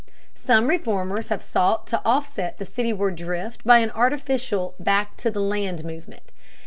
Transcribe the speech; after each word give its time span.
Some 0.33 0.65
reformers 0.65 1.27
have 1.27 1.43
sought 1.43 1.85
to 1.85 2.01
offset 2.03 2.57
the 2.57 2.65
cityward 2.65 3.15
drift 3.17 3.63
by 3.63 3.77
an 3.81 3.91
artificial 3.91 4.73
"back 4.79 5.15
to 5.17 5.29
the 5.29 5.41
land" 5.41 5.85
movement. 5.85 6.31